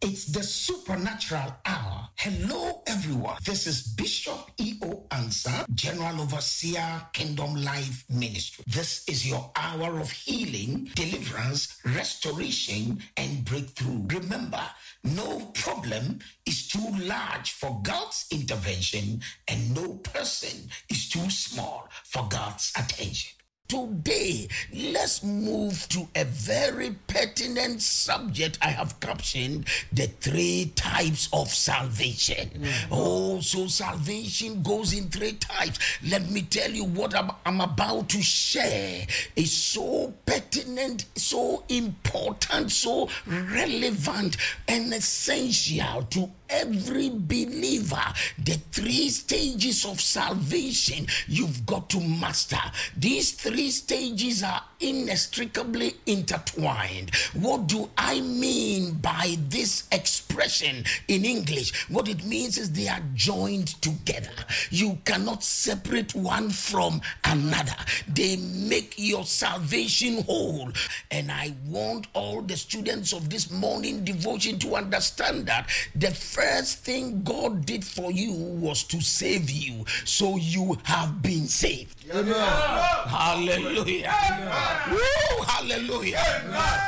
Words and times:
It's 0.00 0.26
the 0.26 0.44
supernatural 0.44 1.56
hour. 1.66 2.08
Hello, 2.14 2.82
everyone. 2.86 3.36
This 3.44 3.66
is 3.66 3.82
Bishop 3.82 4.48
E.O. 4.56 5.06
Ansah, 5.10 5.66
General 5.74 6.20
Overseer, 6.20 7.02
Kingdom 7.12 7.56
Life 7.64 8.04
Ministry. 8.08 8.64
This 8.68 9.02
is 9.08 9.28
your 9.28 9.50
hour 9.56 9.98
of 9.98 10.08
healing, 10.12 10.88
deliverance, 10.94 11.80
restoration, 11.84 13.02
and 13.16 13.44
breakthrough. 13.44 14.06
Remember, 14.06 14.62
no 15.02 15.40
problem 15.54 16.20
is 16.46 16.68
too 16.68 16.88
large 17.00 17.50
for 17.50 17.80
God's 17.82 18.26
intervention, 18.30 19.20
and 19.48 19.74
no 19.74 19.94
person 19.94 20.70
is 20.88 21.08
too 21.08 21.28
small 21.28 21.88
for 22.04 22.24
God's 22.30 22.72
attention. 22.78 23.37
Today, 23.68 24.48
let's 24.72 25.22
move 25.22 25.86
to 25.90 26.08
a 26.16 26.24
very 26.24 26.96
pertinent 27.06 27.82
subject 27.82 28.56
I 28.62 28.68
have 28.70 28.98
captioned 28.98 29.66
the 29.92 30.06
three 30.06 30.72
types 30.74 31.28
of 31.34 31.50
salvation. 31.50 32.48
Mm-hmm. 32.48 32.88
Oh, 32.90 33.40
so 33.40 33.66
salvation 33.66 34.62
goes 34.62 34.94
in 34.94 35.10
three 35.10 35.32
types. 35.32 35.78
Let 36.02 36.30
me 36.30 36.42
tell 36.42 36.70
you 36.70 36.84
what 36.84 37.14
I'm, 37.14 37.30
I'm 37.44 37.60
about 37.60 38.08
to 38.08 38.22
share 38.22 39.06
is 39.36 39.52
so 39.52 40.14
pertinent, 40.24 41.04
so 41.14 41.62
important, 41.68 42.72
so 42.72 43.10
relevant, 43.26 44.38
and 44.66 44.94
essential 44.94 46.04
to 46.04 46.30
every 46.50 47.10
believer. 47.10 48.02
The 48.38 48.58
three 48.72 49.08
stages 49.10 49.84
of 49.84 50.00
salvation 50.00 51.06
you've 51.26 51.66
got 51.66 51.90
to 51.90 52.00
master. 52.00 52.60
These 52.96 53.32
three 53.32 53.70
stages 53.70 54.42
are 54.42 54.62
inextricably 54.80 55.94
intertwined. 56.06 57.14
What 57.34 57.66
do 57.66 57.90
I 57.96 58.20
mean 58.20 58.94
by 58.94 59.36
this 59.48 59.88
expression 59.90 60.84
in 61.08 61.24
English? 61.24 61.88
What 61.88 62.08
it 62.08 62.24
means 62.24 62.58
is 62.58 62.70
they 62.70 62.88
are 62.88 63.02
joined 63.14 63.80
together. 63.82 64.30
You 64.70 64.98
cannot 65.04 65.42
separate 65.42 66.14
one 66.14 66.50
from 66.50 67.00
another. 67.24 67.76
They 68.06 68.36
make 68.36 68.94
your 68.96 69.24
salvation 69.24 70.22
whole. 70.22 70.70
And 71.10 71.30
I 71.30 71.54
want 71.66 72.06
all 72.14 72.42
the 72.42 72.56
students 72.56 73.12
of 73.12 73.30
this 73.30 73.50
morning 73.50 74.04
devotion 74.04 74.58
to 74.60 74.76
understand 74.76 75.46
that 75.46 75.68
the 75.94 76.10
first 76.38 76.84
thing 76.84 77.22
God 77.24 77.66
did 77.66 77.84
for 77.84 78.12
you 78.12 78.32
was 78.32 78.84
to 78.84 79.00
save 79.00 79.50
you. 79.50 79.84
So 80.04 80.36
you 80.36 80.78
have 80.84 81.20
been 81.20 81.46
saved. 81.48 81.96
Amen. 82.14 82.32
Hallelujah. 82.34 84.14
Amen. 84.30 84.90
Woo, 84.90 85.44
hallelujah. 85.44 86.22
Amen. 86.44 86.80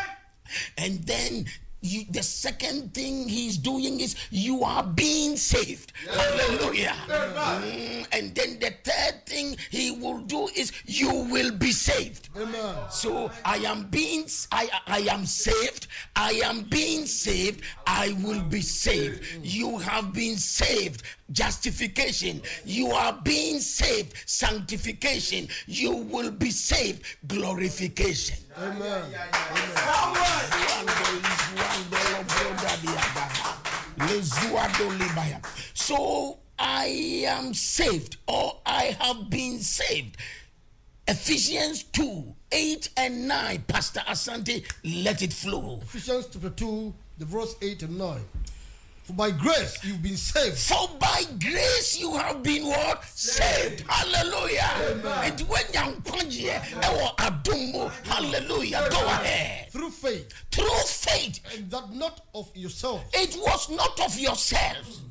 And 0.78 1.02
then 1.04 1.46
you, 1.80 2.04
the 2.10 2.22
second 2.22 2.92
thing 2.94 3.28
he's 3.28 3.56
doing 3.56 4.00
is 4.00 4.16
you 4.30 4.62
are 4.64 4.82
being 4.84 5.36
saved. 5.36 5.92
Yeah. 6.04 6.12
Hallelujah. 6.12 6.96
Mm, 7.08 8.06
and 8.12 8.34
then 8.34 8.58
the 8.58 8.74
third 8.84 9.26
thing 9.26 9.56
he 9.70 9.90
will 9.92 10.20
do 10.20 10.48
is 10.56 10.72
you 10.86 11.10
will 11.30 11.52
be 11.52 11.72
saved. 11.72 12.28
Amen. 12.36 12.74
So 12.90 13.30
I 13.44 13.56
am 13.58 13.84
being 13.84 14.26
I 14.52 14.68
I 14.86 14.98
am 15.10 15.24
saved. 15.26 15.86
I 16.16 16.32
am 16.44 16.62
being 16.64 17.06
saved. 17.06 17.62
I 17.86 18.16
will 18.22 18.42
be 18.42 18.60
saved. 18.60 19.24
You 19.42 19.78
have 19.78 20.12
been 20.12 20.36
saved. 20.36 21.02
Justification. 21.32 22.42
You 22.64 22.90
are 22.90 23.18
being 23.24 23.60
saved. 23.60 24.14
Sanctification. 24.26 25.48
You 25.66 25.92
will 25.96 26.30
be 26.30 26.50
saved. 26.50 27.04
Glorification. 27.26 28.36
Amen. 28.58 29.04
So 35.74 36.38
I 36.58 36.84
am 37.26 37.54
saved 37.54 38.16
or 38.26 38.58
I 38.66 38.96
have 39.00 39.30
been 39.30 39.58
saved. 39.60 40.16
Ephesians 41.06 41.84
2 41.84 42.34
8 42.52 42.88
and 42.96 43.28
9. 43.28 43.64
Pastor 43.68 44.00
Asante, 44.00 44.64
let 44.84 45.22
it 45.22 45.32
flow. 45.32 45.80
Ephesians 45.82 46.28
chapter 46.32 46.50
2, 46.50 46.94
the 47.18 47.24
verse 47.24 47.54
8 47.62 47.82
and 47.84 47.98
9. 47.98 48.20
For 49.04 49.12
by 49.14 49.30
grace 49.30 49.82
you've 49.82 50.02
been 50.02 50.16
saved. 50.16 50.56
For 50.58 50.88
by 50.98 51.24
grace 51.40 51.98
you 51.98 52.16
have 52.16 52.42
been 52.42 52.66
what? 52.66 53.04
Saved. 53.04 53.84
Hallelujah. 53.88 54.70
And 55.24 55.40
when 55.42 55.64
you 56.40 57.90
Hallelujah. 58.04 58.88
Go 58.90 59.04
ahead. 59.06 59.70
Through 59.70 59.90
faith. 59.90 60.32
Through 60.50 60.84
faith. 60.86 61.40
And 61.54 61.70
that 61.70 61.92
not 61.92 62.26
of 62.34 62.50
yourself. 62.56 63.04
It 63.12 63.36
was 63.36 63.70
not 63.70 64.00
of 64.00 64.18
yourselves. 64.18 65.02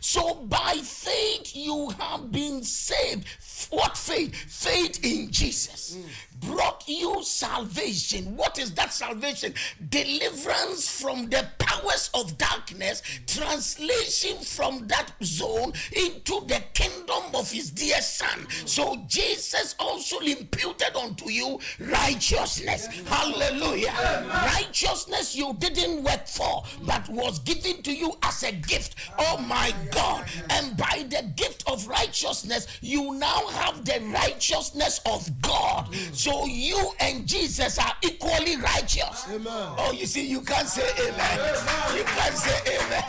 So 0.00 0.34
by 0.34 0.74
faith 0.82 1.56
you 1.56 1.90
have 1.98 2.30
been 2.30 2.62
saved. 2.62 3.26
What 3.70 3.96
faith? 3.96 4.34
Faith 4.34 5.04
in 5.04 5.30
Jesus. 5.30 5.96
Mm 5.96 6.35
brought 6.40 6.84
you 6.86 7.22
salvation. 7.22 8.36
What 8.36 8.58
is 8.58 8.72
that 8.74 8.92
salvation? 8.92 9.54
Deliverance 9.88 10.88
from 10.88 11.28
the 11.28 11.46
powers 11.58 12.10
of 12.14 12.36
darkness, 12.38 13.02
translation 13.26 14.38
from 14.38 14.86
that 14.88 15.12
zone 15.22 15.72
into 15.92 16.40
the 16.46 16.62
kingdom 16.74 17.22
of 17.34 17.50
his 17.50 17.70
dear 17.70 18.00
son. 18.00 18.46
So 18.64 19.04
Jesus 19.08 19.74
also 19.78 20.18
imputed 20.20 20.96
unto 20.96 21.30
you 21.30 21.58
righteousness. 21.80 22.86
Hallelujah. 23.06 23.94
Righteousness 24.28 25.34
you 25.34 25.54
didn't 25.58 26.02
work 26.02 26.26
for, 26.26 26.64
but 26.82 27.08
was 27.08 27.38
given 27.40 27.82
to 27.82 27.94
you 27.94 28.12
as 28.22 28.42
a 28.42 28.52
gift. 28.52 28.94
Oh 29.18 29.38
my 29.38 29.74
God. 29.92 30.26
And 30.50 30.76
by 30.76 31.06
the 31.08 31.32
gift 31.36 31.64
of 31.66 31.86
righteousness, 31.88 32.66
you 32.80 33.14
now 33.14 33.46
have 33.48 33.84
the 33.84 34.00
righteousness 34.12 35.00
of 35.06 35.30
God. 35.42 35.94
So 36.12 36.25
you 36.46 36.92
and 37.00 37.26
Jesus 37.26 37.78
are 37.78 37.92
equally 38.02 38.56
righteous. 38.56 39.26
Amen. 39.28 39.74
Oh, 39.78 39.92
you 39.92 40.06
see, 40.06 40.26
you 40.26 40.40
can't 40.40 40.68
say 40.68 40.88
amen. 40.98 41.38
amen. 41.38 41.96
You 41.96 42.04
can't 42.04 42.34
say 42.34 42.76
amen. 42.76 43.04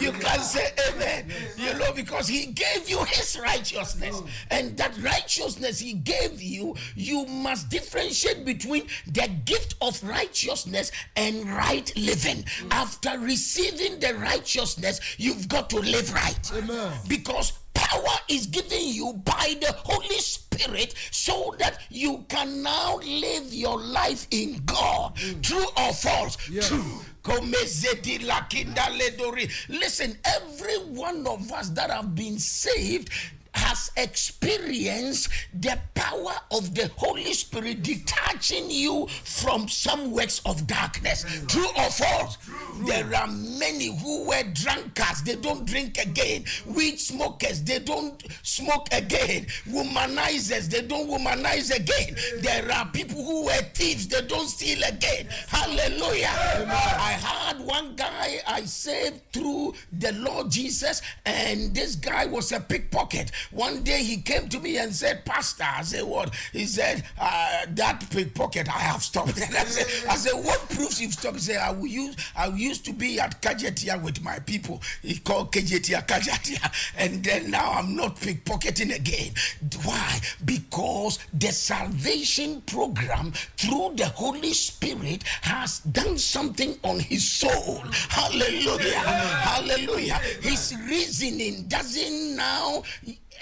you 0.00 0.12
can't 0.12 0.42
say 0.42 0.70
amen. 0.88 1.32
You 1.56 1.74
know, 1.78 1.92
because 1.92 2.28
he 2.28 2.46
gave 2.46 2.88
you 2.88 3.04
his 3.04 3.38
righteousness. 3.40 4.22
And 4.50 4.76
that 4.76 4.96
righteousness 5.02 5.78
he 5.78 5.94
gave 5.94 6.42
you, 6.42 6.74
you 6.96 7.26
must 7.26 7.68
differentiate 7.68 8.44
between 8.44 8.86
the 9.06 9.30
gift 9.44 9.74
of 9.80 10.02
righteousness 10.02 10.90
and 11.16 11.48
right 11.48 11.92
living. 11.96 12.44
After 12.70 13.18
receiving 13.18 14.00
the 14.00 14.14
righteousness, 14.14 15.00
you've 15.18 15.48
got 15.48 15.70
to 15.70 15.78
live 15.78 16.12
right. 16.12 16.52
Amen. 16.54 16.92
Because 17.08 17.52
power 17.92 18.16
is 18.28 18.46
given 18.46 18.80
you 18.80 19.12
by 19.24 19.54
the 19.60 19.72
Holy 19.84 20.18
Spirit 20.18 20.94
so 21.10 21.54
that 21.58 21.80
you 21.90 22.24
can 22.28 22.62
now 22.62 22.96
live 22.98 23.52
your 23.52 23.80
life 23.80 24.26
in 24.30 24.62
God. 24.64 25.14
Mm. 25.16 25.42
True 25.42 25.66
or 25.76 25.92
false? 25.92 26.36
Yeah. 26.48 26.62
True. 26.62 27.00
Listen, 29.68 30.18
every 30.24 30.78
one 30.78 31.26
of 31.26 31.52
us 31.52 31.68
that 31.70 31.90
have 31.90 32.14
been 32.14 32.38
saved 32.38 33.10
has 33.54 33.90
experienced 33.96 35.28
the 35.52 35.78
power 35.94 36.34
of 36.50 36.74
the 36.74 36.90
Holy 36.96 37.32
Spirit 37.32 37.82
detaching 37.82 38.70
you 38.70 39.06
from 39.24 39.68
some 39.68 40.10
works 40.10 40.40
of 40.46 40.66
darkness. 40.66 41.24
True 41.48 41.68
or 41.76 41.90
false? 41.90 42.38
There 42.86 43.14
are 43.14 43.26
many 43.26 43.96
who 43.98 44.28
were 44.28 44.42
drunkards, 44.52 45.22
they 45.22 45.36
don't 45.36 45.64
drink 45.66 45.98
again. 45.98 46.44
Weed 46.66 46.98
smokers, 46.98 47.62
they 47.62 47.78
don't 47.78 48.22
smoke 48.42 48.88
again. 48.92 49.46
Womanizers, 49.68 50.68
they 50.68 50.82
don't 50.82 51.08
womanize 51.08 51.74
again. 51.74 52.16
There 52.40 52.70
are 52.72 52.86
people 52.86 53.22
who 53.24 53.44
were 53.44 53.62
thieves, 53.74 54.08
they 54.08 54.22
don't 54.22 54.48
steal 54.48 54.82
again. 54.84 55.28
Hallelujah. 55.48 56.30
I 56.32 57.12
had 57.20 57.60
one 57.60 57.94
guy 57.96 58.40
I 58.46 58.62
saved 58.64 59.20
through 59.32 59.74
the 59.92 60.12
Lord 60.12 60.50
Jesus, 60.50 61.02
and 61.24 61.74
this 61.74 61.96
guy 61.96 62.26
was 62.26 62.52
a 62.52 62.60
pickpocket. 62.60 63.30
One 63.50 63.82
day 63.82 64.02
he 64.02 64.20
came 64.20 64.48
to 64.48 64.60
me 64.60 64.78
and 64.78 64.94
said, 64.94 65.24
Pastor, 65.24 65.64
I 65.66 65.82
said, 65.82 66.04
what? 66.04 66.34
He 66.52 66.66
said, 66.66 67.04
uh, 67.20 67.66
that 67.70 68.04
pickpocket, 68.10 68.68
I 68.68 68.78
have 68.78 69.02
stopped. 69.02 69.40
And 69.42 69.56
I 69.56 69.64
said, 69.64 70.10
I 70.10 70.16
said, 70.16 70.44
what 70.44 70.60
proofs 70.70 71.00
you've 71.00 71.12
stopped? 71.12 71.36
He 71.36 71.42
said, 71.42 71.56
I 71.58 71.72
will 71.72 71.86
use, 71.86 72.16
I 72.36 72.46
used 72.46 72.84
to 72.86 72.92
be 72.92 73.18
at 73.20 73.40
Kajetia 73.42 74.02
with 74.02 74.22
my 74.22 74.38
people. 74.40 74.80
He 75.02 75.18
called 75.18 75.52
Kajetia 75.52 76.06
Kajetia. 76.06 76.72
And 76.96 77.24
then 77.24 77.50
now 77.50 77.72
I'm 77.72 77.96
not 77.96 78.16
pickpocketing 78.16 78.94
again. 78.94 79.32
Why? 79.84 80.20
Because 80.44 81.18
the 81.32 81.48
salvation 81.48 82.60
program 82.62 83.32
through 83.56 83.94
the 83.96 84.06
Holy 84.06 84.52
Spirit 84.52 85.24
has 85.42 85.80
done 85.80 86.18
something 86.18 86.76
on 86.82 87.00
his 87.00 87.28
soul. 87.28 87.82
Hallelujah. 88.08 89.00
Hallelujah. 89.52 90.14
His 90.40 90.74
reasoning 90.88 91.64
doesn't 91.68 92.36
now 92.36 92.82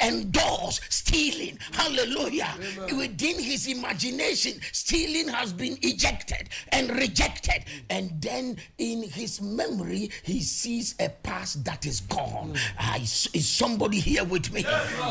endorse 0.02 0.80
stealing. 0.88 1.58
Hallelujah. 1.72 2.52
Within 2.96 3.38
his 3.38 3.68
imagination, 3.68 4.60
stealing 4.72 5.28
has 5.28 5.52
been 5.52 5.78
ejected 5.82 6.48
and 6.72 6.90
rejected. 6.90 7.64
And 7.90 8.20
then 8.20 8.56
in 8.78 9.02
his 9.04 9.40
memory, 9.40 10.10
he 10.22 10.40
sees 10.42 10.94
a 10.98 11.08
past 11.08 11.64
that 11.64 11.86
is 11.86 12.00
gone. 12.00 12.54
Uh, 12.78 12.98
is, 13.00 13.28
is 13.32 13.48
somebody 13.48 14.00
here 14.00 14.24
with 14.24 14.52
me? 14.52 14.64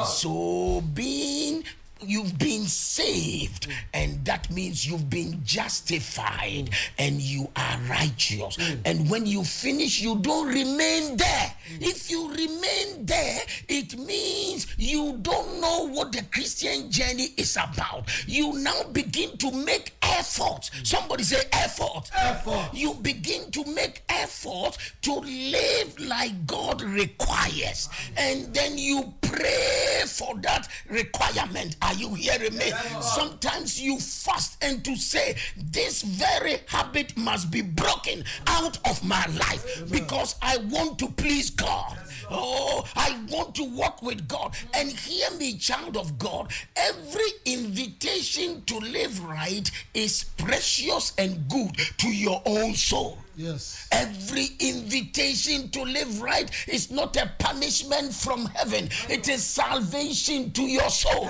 so 0.06 0.82
being 0.94 1.64
you've 2.02 2.38
been 2.38 2.64
saved 2.64 3.68
and 3.94 4.24
that 4.26 4.50
means 4.52 4.88
you've 4.88 5.10
been 5.10 5.42
justified 5.44 6.70
and 6.98 7.22
you 7.22 7.50
are 7.56 7.78
righteous. 7.90 8.58
And 8.86 9.10
when 9.10 9.26
you 9.26 9.44
finish 9.44 10.02
you 10.02 10.18
don't 10.20 10.48
remain 10.48 11.18
there. 11.18 11.54
If 11.80 12.10
you 12.10 12.30
remain 12.30 13.06
there 13.06 13.42
it 13.68 13.98
means 13.98 14.68
you 14.78 15.18
don't 15.22 15.62
know 15.62 15.88
what 15.90 16.12
the 16.12 16.24
christian 16.32 16.90
journey 16.92 17.30
is 17.38 17.56
about. 17.58 18.10
You 18.28 18.54
now 18.54 18.84
begin 18.92 19.38
to 19.38 19.52
make 19.52 19.94
effort. 20.02 20.70
Somebody 20.84 21.24
say 21.24 21.42
effort. 21.54 22.10
Effort. 22.16 22.70
you 22.74 22.94
begin 22.96 23.52
to 23.52 23.66
make 23.66 24.04
effort 24.10 24.78
to 25.02 25.14
live 25.14 26.00
like 26.00 26.46
god 26.46 26.82
requires. 26.82 27.90
And 28.18 28.54
then 28.54 28.78
you 28.78 29.14
pray 29.22 30.04
for 30.06 30.36
that 30.42 30.68
requirement 30.90 31.76
are 31.90 31.96
you 31.96 32.14
hearing 32.14 32.56
me 32.56 32.72
sometimes 33.02 33.82
you 33.82 33.98
fast 33.98 34.64
and 34.64 34.86
to 34.86 34.96
say 34.96 35.36
this 35.58 36.04
very 36.04 36.58
habit 36.68 37.18
must 37.18 37.50
be 37.50 37.62
broken 37.64 38.24
out 38.46 38.78
of 38.88 39.04
my 39.04 39.26
life 39.40 39.84
because 39.90 40.36
i 40.44 40.56
want 40.70 41.00
to 41.00 41.08
please 41.10 41.50
god 41.50 41.98
Oh, 42.32 42.86
I 42.96 43.20
want 43.30 43.56
to 43.56 43.64
walk 43.64 44.04
with 44.04 44.28
God. 44.28 44.56
And 44.76 44.92
hear 44.92 45.32
me, 45.40 45.58
child 45.58 45.98
of 45.98 46.20
God. 46.20 46.52
Every 46.76 47.32
invitation 47.46 48.62
to 48.68 48.78
live 48.78 49.24
right 49.26 49.70
is 49.96 50.26
precious 50.38 51.14
and 51.18 51.48
good 51.50 51.76
to 51.98 52.08
your 52.10 52.44
own 52.46 52.76
soul. 52.76 53.18
Yes. 53.40 53.88
Every 53.94 54.48
invitation 54.60 55.70
to 55.70 55.84
live 55.84 56.22
right 56.22 56.52
is 56.68 56.92
not 56.92 57.16
a 57.16 57.32
punishment 57.40 58.14
from 58.14 58.48
heaven, 58.48 58.90
it 59.08 59.30
is 59.30 59.46
salvation 59.46 60.52
to 60.52 60.64
your 60.64 60.90
soul. 60.90 61.30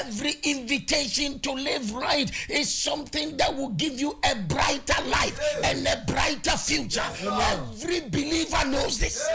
Every 0.00 0.36
invitation 0.42 1.38
to 1.40 1.52
live 1.52 1.92
right 1.92 2.30
is 2.48 2.72
something 2.72 3.36
that 3.36 3.54
will 3.54 3.76
give 3.76 4.00
you 4.00 4.18
a 4.24 4.36
brighter 4.36 5.04
life 5.10 5.38
and 5.62 5.86
a 5.86 6.02
brighter 6.06 6.56
future. 6.56 7.04
Every 7.28 8.08
believer 8.08 8.64
knows 8.66 8.98
this. 8.98 9.28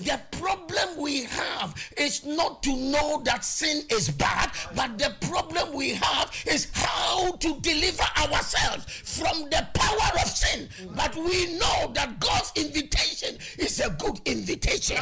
The 0.00 0.20
problem 0.32 0.98
we 0.98 1.24
have 1.24 1.74
is 1.96 2.26
not 2.26 2.62
to 2.64 2.76
know 2.76 3.22
that 3.24 3.42
sin 3.42 3.84
is 3.88 4.10
bad, 4.10 4.50
but 4.76 4.98
the 4.98 5.14
problem 5.26 5.72
we 5.72 5.94
have 5.94 6.30
is 6.46 6.68
how 6.74 7.32
to 7.36 7.58
deliver 7.60 8.04
ourselves 8.18 8.84
from 8.84 9.48
the 9.48 9.66
power 9.72 10.20
of 10.20 10.28
sin. 10.28 10.68
But 10.94 11.16
we 11.16 11.56
know 11.56 11.69
that 11.94 12.18
God's 12.20 12.52
invitation 12.56 13.36
is 13.58 13.80
a 13.80 13.90
good 13.90 14.20
invitation. 14.24 14.96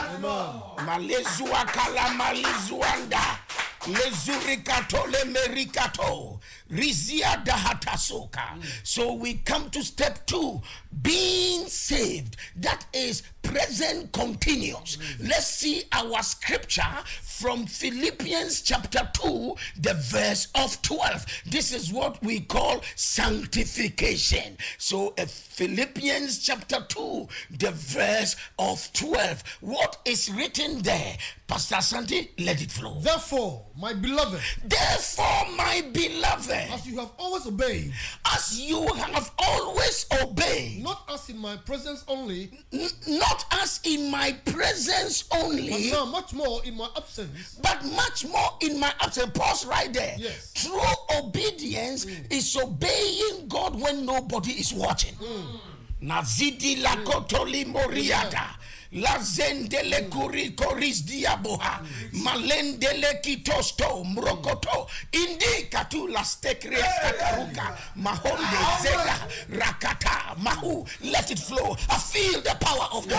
Malezua 0.86 1.64
kala 1.66 2.08
malizuanda. 2.18 3.38
Lezurikato 3.82 5.04
lemerikato. 5.12 6.40
Rizia 6.70 7.42
dahatasoka. 7.44 8.62
So 8.82 9.12
we 9.14 9.34
come 9.34 9.70
to 9.70 9.82
step 9.82 10.26
two. 10.26 10.60
Being 11.02 11.66
saved. 11.66 12.36
That 12.56 12.84
is 12.92 13.22
present 13.42 14.12
continuous. 14.12 14.98
Let's 15.20 15.46
see 15.46 15.84
our 15.92 16.22
scripture 16.22 16.82
from 17.22 17.66
Philippians 17.66 18.62
chapter 18.62 19.08
2, 19.14 19.54
the 19.80 19.94
verse 19.94 20.48
of 20.54 20.80
12. 20.82 21.24
This 21.46 21.72
is 21.72 21.92
what 21.92 22.22
we 22.22 22.40
call 22.40 22.82
sanctification. 22.94 24.56
So, 24.76 25.14
uh, 25.18 25.24
Philippians 25.26 26.40
chapter 26.40 26.84
2, 26.88 27.28
the 27.58 27.70
verse 27.70 28.36
of 28.58 28.92
12. 28.92 29.42
What 29.60 29.98
is 30.04 30.30
written 30.30 30.82
there? 30.82 31.16
Pastor 31.46 31.80
Santi, 31.80 32.32
let 32.38 32.60
it 32.60 32.70
flow. 32.70 33.00
Therefore, 33.00 33.64
my 33.80 33.92
beloved, 33.92 34.40
Therefore, 34.64 35.56
my 35.56 35.82
beloved, 35.92 36.50
as 36.50 36.86
you 36.86 36.98
have 36.98 37.12
always 37.18 37.46
obeyed, 37.46 37.92
as 38.34 38.58
you 38.60 38.84
have 38.94 39.30
always 39.38 40.06
obeyed, 40.20 40.82
not 40.82 41.02
as 41.12 41.28
in 41.28 41.38
my 41.38 41.56
presence 41.58 42.04
only, 42.08 42.50
n- 42.72 42.88
not 43.06 43.44
as 43.52 43.78
in 43.84 44.10
my 44.10 44.32
presence 44.46 45.24
only. 45.30 45.70
but 45.70 45.80
now 45.92 46.04
much 46.06 46.32
more 46.34 46.60
in 46.64 46.76
my 46.76 46.88
absence, 46.96 47.58
but 47.62 47.84
much 47.84 48.26
more 48.26 48.50
in 48.62 48.80
my 48.80 48.92
absence. 49.00 49.30
Pause 49.32 49.66
right 49.66 49.92
there. 49.92 50.16
Yes. 50.18 50.52
True 50.54 50.80
obedience 51.16 52.04
mm. 52.04 52.32
is 52.32 52.56
obeying 52.56 53.46
God 53.48 53.80
when 53.80 54.04
nobody 54.04 54.52
is 54.52 54.74
watching. 54.74 55.14
Mm. 55.14 55.60
Nazidi 56.02 56.76
lakotoli 56.82 57.64
moriada. 57.66 58.56
Lazendele 58.92 60.08
kuri 60.10 60.50
koris 60.50 61.04
diaboha. 61.04 61.80
Malendele 62.12 63.20
kitosto 63.22 64.04
mrokoto. 64.04 64.88
Indi 65.12 65.68
katu 65.70 66.08
lastekriesta 66.08 67.12
karuka. 67.18 67.78
Mahonde 67.96 68.58
zega 68.82 69.18
rakata 69.50 70.36
mahu. 70.38 70.86
Let 71.02 71.30
it 71.30 71.38
flow. 71.38 71.76
I 71.90 71.98
feel 71.98 72.40
the 72.40 72.56
power 72.60 72.88
of 72.92 73.08
the 73.08 73.17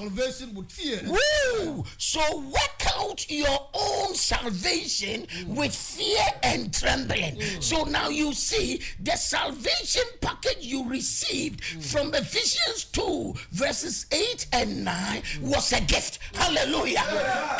salvation 0.00 0.54
with 0.54 0.70
fear. 0.72 1.00
Woo! 1.04 1.84
So 1.98 2.20
work 2.40 2.82
out 2.96 3.30
your 3.30 3.68
own 3.74 4.14
salvation 4.14 5.26
with 5.46 5.74
fear 5.74 6.24
and 6.42 6.72
trembling. 6.72 7.36
Mm. 7.36 7.62
So 7.62 7.84
now 7.84 8.08
you 8.08 8.32
see 8.32 8.80
the 9.02 9.16
salvation 9.16 10.04
package 10.22 10.58
you 10.60 10.88
received 10.88 11.60
mm. 11.60 11.84
from 11.84 12.14
Ephesians 12.14 12.84
2, 12.84 13.34
verses 13.52 14.06
8 14.10 14.46
and 14.54 14.84
9 14.84 14.94
mm. 14.94 15.40
was 15.42 15.72
a 15.72 15.80
gift. 15.82 16.18
Hallelujah. 16.34 17.04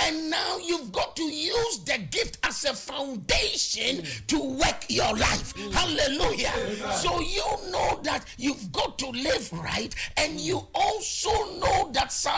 And 0.03 0.31
now 0.31 0.57
you've 0.65 0.93
got 0.93 1.17
to 1.17 1.25
use 1.25 1.81
the 1.85 1.99
gift 2.11 2.39
as 2.45 2.65
a 2.65 2.73
foundation 2.73 4.03
to 4.29 4.43
work 4.59 4.87
your 4.89 5.15
life. 5.15 5.53
Hallelujah. 5.73 6.53
So 6.95 7.21
you 7.21 7.45
know 7.71 8.01
that 8.05 8.25
you've 8.39 8.73
got 8.73 8.99
to 9.01 9.11
live 9.11 9.53
right 9.53 9.95
and 10.17 10.41
you 10.41 10.67
also 10.75 11.31
know 11.59 11.91
that 11.93 12.11
salvation 12.13 12.30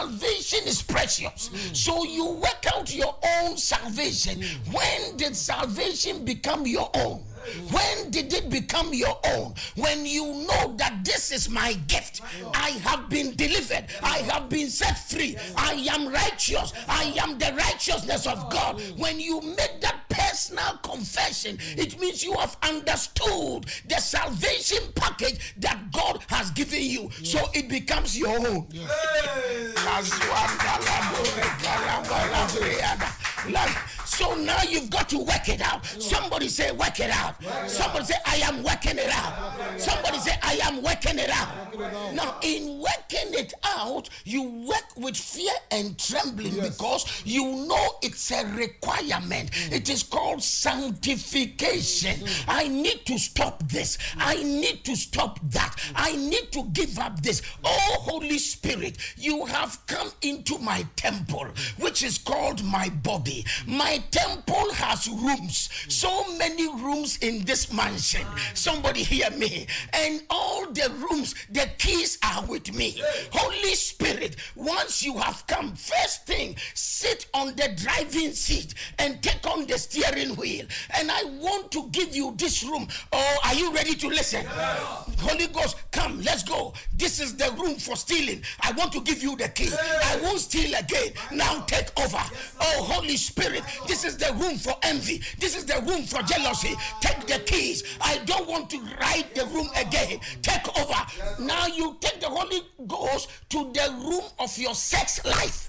is 0.72 0.82
precious. 0.82 1.50
So 1.72 2.04
you 2.04 2.26
work 2.26 2.64
out 2.74 2.94
your 2.94 3.14
own 3.40 3.56
salvation. 3.56 4.42
When 4.70 5.16
did 5.16 5.36
salvation 5.36 6.24
become 6.24 6.66
your 6.66 6.90
own? 6.94 7.22
When 7.70 8.10
did 8.10 8.32
it 8.32 8.50
become 8.50 8.94
your 8.94 9.18
own? 9.24 9.54
When 9.74 10.06
you 10.06 10.46
know 10.46 10.74
that 10.76 11.04
this 11.04 11.32
is 11.32 11.50
my 11.50 11.72
gift. 11.88 12.20
I 12.54 12.70
have 12.84 13.08
been 13.08 13.34
delivered. 13.34 13.86
I 14.02 14.18
have 14.18 14.48
been 14.48 14.70
set 14.70 14.98
free. 15.08 15.36
I 15.56 15.72
am 15.90 16.08
righteous. 16.08 16.72
I 16.88 17.12
am 17.20 17.38
the 17.38 17.52
righteousness 17.56 18.26
of 18.26 18.48
God. 18.50 18.80
When 18.96 19.18
you 19.18 19.40
make 19.40 19.80
that 19.80 20.01
personal 20.42 20.76
confession, 20.82 21.56
it 21.76 21.98
means 22.00 22.24
you 22.24 22.32
have 22.34 22.56
understood 22.68 23.66
the 23.88 23.96
salvation 23.96 24.82
package 24.96 25.54
that 25.58 25.78
God 25.92 26.18
has 26.28 26.50
given 26.50 26.82
you. 26.82 27.10
So 27.22 27.38
it 27.54 27.68
becomes 27.68 28.18
your 28.18 28.36
own. 28.48 28.66
Like, 33.50 33.76
so 34.06 34.34
now 34.36 34.62
you've 34.68 34.90
got 34.90 35.08
to 35.10 35.18
work 35.18 35.48
it 35.48 35.60
out. 35.60 35.84
Somebody 35.86 36.48
say, 36.48 36.72
work 36.72 36.98
it 37.00 37.10
out. 37.10 37.36
Somebody 37.68 38.04
say, 38.06 38.14
I 38.26 38.36
am 38.36 38.62
working 38.62 38.98
it 38.98 39.10
out. 39.12 39.41
I 40.52 40.68
am 40.68 40.82
working 40.82 41.18
it 41.18 41.30
out. 41.30 41.74
Now, 42.14 42.36
in 42.42 42.78
working 42.78 43.32
it 43.32 43.54
out, 43.64 44.10
you 44.24 44.42
work 44.68 44.84
with 44.96 45.16
fear 45.16 45.52
and 45.70 45.98
trembling 45.98 46.54
Yes. 46.56 46.68
because 46.76 47.22
you 47.24 47.66
know 47.66 47.94
it's 48.02 48.30
a 48.30 48.44
requirement. 48.54 49.50
Mm. 49.50 49.72
It 49.72 49.88
is 49.88 50.02
called 50.02 50.42
sanctification. 50.42 52.16
Mm. 52.20 52.44
I 52.48 52.68
need 52.68 53.06
to 53.06 53.18
stop 53.18 53.62
this. 53.68 53.96
Mm. 53.96 54.16
I 54.18 54.34
need 54.42 54.84
to 54.84 54.94
stop 54.96 55.38
that. 55.50 55.74
I 55.96 56.16
need 56.16 56.52
to 56.52 56.64
give 56.74 56.98
up 56.98 57.22
this. 57.22 57.40
Oh, 57.64 57.96
Holy 58.00 58.38
Spirit, 58.38 58.98
you 59.16 59.46
have 59.46 59.78
come 59.86 60.10
into 60.20 60.58
my 60.58 60.84
temple, 60.96 61.46
which 61.78 62.02
is 62.02 62.18
called 62.18 62.62
my 62.64 62.90
body. 63.02 63.46
My 63.66 64.02
temple 64.10 64.70
has 64.74 65.08
rooms, 65.08 65.70
so 65.88 66.36
many 66.36 66.68
rooms 66.82 67.16
in 67.18 67.44
this 67.46 67.72
mansion. 67.72 68.26
Somebody 68.52 69.02
hear 69.02 69.30
me. 69.30 69.66
And 69.94 70.22
all 70.28 70.41
the 70.72 70.90
rooms, 71.10 71.34
the 71.50 71.68
keys 71.78 72.18
are 72.22 72.44
with 72.46 72.74
me. 72.74 73.00
Holy 73.32 73.74
Spirit, 73.74 74.36
once 74.54 75.02
you 75.02 75.18
have 75.18 75.46
come, 75.46 75.74
first 75.74 76.26
thing, 76.26 76.56
sit 76.74 77.26
on 77.34 77.54
the 77.56 77.72
driving 77.76 78.32
seat 78.32 78.74
and 78.98 79.22
take 79.22 79.46
on 79.46 79.66
the 79.66 79.78
steering 79.78 80.34
wheel. 80.36 80.66
And 80.98 81.10
I 81.10 81.24
want 81.40 81.70
to 81.72 81.88
give 81.90 82.14
you 82.14 82.34
this 82.36 82.64
room. 82.64 82.88
Oh, 83.12 83.36
are 83.44 83.54
you 83.54 83.72
ready 83.72 83.94
to 83.94 84.08
listen? 84.08 84.44
Holy 84.46 85.46
Ghost, 85.46 85.76
come, 85.92 86.20
let's 86.22 86.42
go. 86.42 86.74
This 86.96 87.20
is 87.20 87.36
the 87.36 87.52
room 87.52 87.76
for 87.76 87.96
stealing. 87.96 88.42
I 88.60 88.72
want 88.72 88.92
to 88.92 89.00
give 89.00 89.22
you 89.22 89.36
the 89.36 89.48
key. 89.48 89.70
I 89.72 90.18
won't 90.22 90.40
steal 90.40 90.74
again. 90.74 91.12
Now 91.30 91.62
take 91.62 91.88
over. 91.98 92.18
Oh, 92.60 92.82
Holy 92.84 93.16
Spirit, 93.16 93.62
this 93.86 94.04
is 94.04 94.16
the 94.16 94.32
room 94.34 94.56
for 94.56 94.74
envy. 94.82 95.22
This 95.38 95.56
is 95.56 95.64
the 95.64 95.80
room 95.82 96.02
for 96.02 96.22
jealousy. 96.22 96.74
Take 97.00 97.26
the 97.26 97.38
keys. 97.40 97.84
I 98.00 98.18
don't 98.24 98.48
want 98.48 98.70
to 98.70 98.78
ride 99.00 99.26
the 99.34 99.46
room 99.46 99.68
again. 99.76 100.20
Take 100.40 100.68
over. 100.78 101.00
Now 101.40 101.66
you 101.66 101.96
take 102.00 102.20
the 102.20 102.28
Holy 102.28 102.62
Ghost 102.86 103.28
to 103.50 103.70
the 103.72 103.94
room 104.00 104.24
of 104.38 104.56
your 104.56 104.74
sex 104.74 105.24
life. 105.24 105.68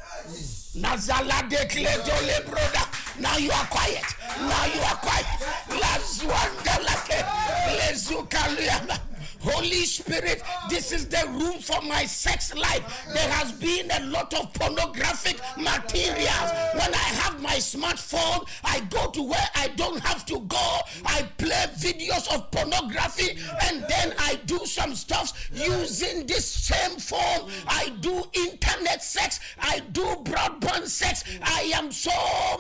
Brother. 2.46 2.86
Now 3.20 3.38
you 3.38 3.52
are 3.52 3.66
quiet. 3.66 4.06
Now 4.40 4.66
you 4.66 4.82
are 4.82 4.96
quiet. 4.98 5.26
Holy 9.64 9.86
Spirit, 9.86 10.44
this 10.70 10.92
is 10.92 11.08
the 11.08 11.26
room 11.30 11.60
for 11.60 11.82
my 11.84 12.04
sex 12.04 12.54
life. 12.54 12.84
There 13.14 13.30
has 13.30 13.54
been 13.54 13.90
a 13.92 14.06
lot 14.08 14.34
of 14.34 14.54
pornographic 14.54 15.40
materials. 15.56 16.52
When 16.74 16.94
I 16.94 17.10
have 17.22 17.42
my 17.42 17.56
smartphone, 17.56 18.46
I 18.66 18.82
go 18.90 19.10
to 19.12 19.24
where 19.24 19.50
I 19.56 19.70
don't 19.78 20.02
have 20.02 20.26
to 20.26 20.42
go. 20.42 20.80
I 21.06 21.22
play 21.38 21.66
videos 21.78 22.28
of 22.36 22.52
pornography 22.52 23.38
and 23.62 23.86
then 23.88 24.14
I 24.20 24.38
do 24.46 24.60
some 24.66 24.96
stuff 24.96 25.32
using 25.54 26.28
this 26.28 26.46
same 26.46 27.00
phone. 27.00 27.50
I 27.66 27.94
do 28.02 28.22
internet 28.34 28.63
sex. 29.02 29.40
I 29.60 29.80
do 29.92 30.04
broadband 30.24 30.88
sex. 30.88 31.24
I 31.42 31.72
am 31.76 31.92
so 31.92 32.12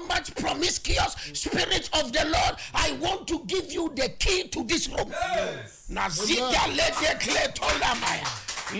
much 0.08 0.34
promiscuous. 0.36 1.16
Spirit 1.34 1.90
of 1.94 2.12
the 2.12 2.26
Lord, 2.26 2.56
I 2.74 2.94
want 3.02 3.28
to 3.30 3.44
give 3.48 3.72
you 3.72 3.92
the 3.96 4.10
key 4.20 4.48
to 4.50 4.64
this 4.64 4.90
room. 4.90 5.10
Yes. 5.10 5.88
Nazika 5.90 6.68
lede 6.76 7.20
kletolamaya. 7.20 8.28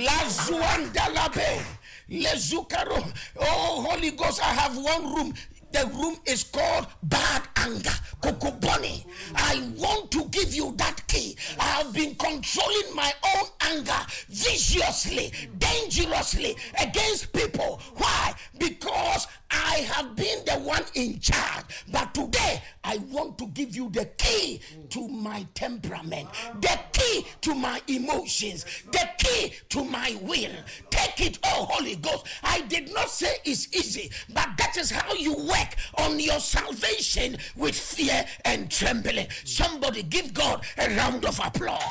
Lazuandalabe. 0.06 1.64
Lezukaro. 2.10 3.12
Oh, 3.40 3.88
Holy 3.90 4.12
Ghost, 4.12 4.42
I 4.42 4.54
have 4.54 4.78
one 4.78 5.14
room. 5.16 5.34
The 5.74 5.88
room 5.88 6.18
is 6.26 6.44
called 6.44 6.86
bad 7.02 7.42
anger. 7.58 7.90
Kokoboni. 8.22 9.06
I 9.36 9.70
want 9.76 10.12
to 10.12 10.26
give 10.26 10.54
you 10.54 10.74
that 10.78 11.06
key. 11.08 11.36
I 11.60 11.64
have 11.64 11.94
been 11.94 12.14
controlling 12.16 12.96
my 12.96 13.12
own 13.36 13.48
anger 13.62 14.00
viciously, 14.30 15.34
dangerously 15.58 16.56
against 16.80 17.34
people. 17.34 17.82
Why? 17.96 18.34
Because 18.60 19.28
I 19.54 19.88
have 19.94 20.16
been 20.16 20.44
the 20.46 20.54
one 20.54 20.84
in 20.96 21.20
charge. 21.20 21.66
But 21.92 22.14
today, 22.14 22.62
I 22.84 22.98
want 23.12 23.38
to 23.38 23.48
give 23.48 23.76
you 23.76 23.90
the 23.90 24.06
key 24.18 24.60
to 24.90 25.08
my 25.08 25.46
temperament, 25.54 26.28
the 26.60 26.80
key 26.92 27.26
to 27.42 27.54
my 27.56 27.82
emotions, 27.88 28.66
the 28.92 29.08
key 29.18 29.54
to 29.70 29.84
my 29.84 30.18
will. 30.22 30.52
Take 30.90 31.22
it, 31.22 31.40
oh 31.46 31.68
Holy 31.70 31.96
Ghost. 31.96 32.26
I 32.44 32.62
did 32.62 32.94
not 32.94 33.10
say 33.10 33.36
it's 33.46 33.74
easy, 33.76 34.12
but 34.34 34.50
that 34.58 34.76
is 34.78 34.90
how 34.92 35.14
you 35.14 35.36
work 35.36 35.76
on 35.98 36.20
your 36.20 36.40
salvation 36.40 37.38
with 37.56 37.76
fear 37.76 38.26
and 38.46 38.70
trembling. 38.72 39.28
Somebody 39.46 40.04
give 40.04 40.34
God 40.34 40.66
a 40.78 40.96
round 40.96 41.26
of 41.26 41.40
applause. 41.40 41.82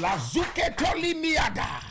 La 0.00 0.16
zuke 0.16 0.76
toli 0.76 1.14
miada. 1.14 1.89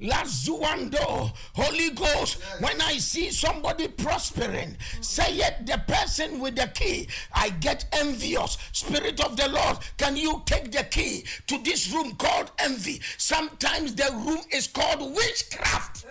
Lazuando, 0.00 1.32
Holy 1.54 1.90
Ghost, 1.90 2.38
when 2.60 2.80
I 2.82 2.98
see 2.98 3.30
somebody 3.30 3.88
prospering, 3.88 4.76
say 5.00 5.36
it 5.36 5.64
the 5.66 5.80
person 5.88 6.38
with 6.38 6.56
the 6.56 6.70
key. 6.74 7.08
I 7.32 7.48
get 7.48 7.86
envious. 7.92 8.58
Spirit 8.72 9.24
of 9.24 9.36
the 9.36 9.48
Lord, 9.48 9.78
can 9.96 10.16
you 10.16 10.42
take 10.44 10.70
the 10.70 10.84
key 10.84 11.24
to 11.46 11.58
this 11.62 11.90
room 11.92 12.14
called 12.16 12.50
envy? 12.58 13.00
Sometimes 13.16 13.94
the 13.94 14.10
room 14.26 14.40
is 14.50 14.66
called 14.66 15.14
witchcraft. 15.14 16.04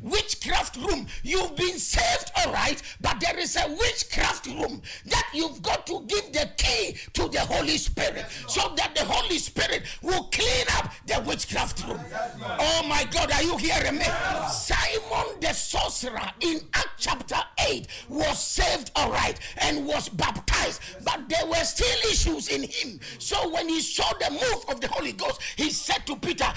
Witchcraft 0.00 0.76
room. 0.76 1.06
You've 1.22 1.54
been 1.56 1.78
saved, 1.78 2.30
all 2.36 2.52
right, 2.52 2.80
but 3.00 3.20
there 3.20 3.38
is 3.38 3.56
a 3.56 3.68
witchcraft 3.68 4.46
room 4.46 4.80
that 5.06 5.28
you've 5.34 5.60
got 5.62 5.86
to 5.88 6.02
give 6.06 6.32
the 6.32 6.48
key 6.56 6.96
to 7.12 7.28
the 7.28 7.40
Holy 7.40 7.76
Spirit 7.76 8.24
so 8.46 8.72
that 8.76 8.94
the 8.94 9.04
Holy 9.04 9.38
Spirit 9.38 9.82
will 10.02 10.24
clean 10.32 10.64
up 10.76 10.77
the 11.06 11.20
witchcraft 11.26 11.86
room. 11.86 12.00
Oh 12.58 12.84
my 12.88 13.04
God, 13.10 13.30
are 13.32 13.42
you 13.42 13.56
hearing 13.56 13.98
me? 13.98 14.06
Simon 14.50 15.40
the 15.40 15.52
sorcerer 15.52 16.30
in 16.40 16.60
Act 16.74 16.88
chapter 16.98 17.36
8 17.66 17.86
was 18.08 18.38
saved, 18.38 18.90
all 18.96 19.10
right, 19.10 19.38
and 19.58 19.86
was 19.86 20.08
baptized, 20.08 20.80
but 21.04 21.28
there 21.28 21.46
were 21.46 21.64
still 21.64 21.98
issues 22.10 22.48
in 22.48 22.62
him. 22.62 23.00
So 23.18 23.48
when 23.50 23.68
he 23.68 23.80
saw 23.80 24.10
the 24.18 24.30
move 24.30 24.64
of 24.68 24.80
the 24.80 24.88
Holy 24.88 25.12
Ghost, 25.12 25.40
he 25.56 25.70
said 25.70 26.06
to 26.06 26.16
Peter, 26.16 26.52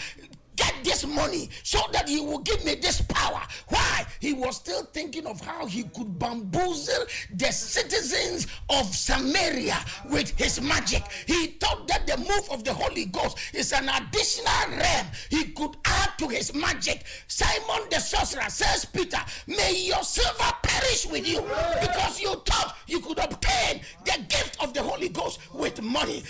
get 0.55 0.73
this 0.83 1.05
money 1.05 1.49
so 1.63 1.79
that 1.91 2.07
he 2.07 2.19
will 2.19 2.39
give 2.39 2.63
me 2.65 2.75
this 2.75 3.01
power. 3.01 3.41
Why? 3.69 4.05
He 4.19 4.33
was 4.33 4.57
still 4.57 4.83
thinking 4.83 5.25
of 5.25 5.41
how 5.41 5.65
he 5.65 5.83
could 5.83 6.19
bamboozle 6.19 7.05
the 7.33 7.51
citizens 7.51 8.47
of 8.69 8.85
Samaria 8.85 9.77
with 10.09 10.37
his 10.37 10.61
magic. 10.61 11.03
He 11.25 11.47
thought 11.47 11.87
that 11.87 12.05
the 12.07 12.17
move 12.17 12.49
of 12.51 12.63
the 12.63 12.73
Holy 12.73 13.05
Ghost 13.05 13.37
is 13.53 13.73
an 13.73 13.89
additional 13.89 14.77
realm 14.77 15.07
he 15.29 15.45
could 15.45 15.75
add 15.85 16.11
to 16.17 16.27
his 16.27 16.53
magic. 16.53 17.03
Simon 17.27 17.87
the 17.89 17.99
sorcerer 17.99 18.49
says, 18.49 18.85
Peter, 18.85 19.19
may 19.47 19.73
your 19.75 20.03
silver 20.03 20.51
perish 20.63 21.05
with 21.07 21.27
you 21.27 21.41
because 21.81 22.19
you 22.21 22.35
thought 22.45 22.75
you 22.87 22.99
could 22.99 23.19
obtain 23.19 23.81
the 24.05 24.19
gift 24.29 24.61
of 24.61 24.73
the 24.73 24.81
Holy 24.81 25.09
Ghost 25.09 25.39
with 25.53 25.81
money. 25.81 26.23